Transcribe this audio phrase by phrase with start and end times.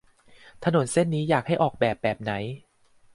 [0.63, 2.31] ถนนเส้นนี้อยากให้ออกแบบแบบไหน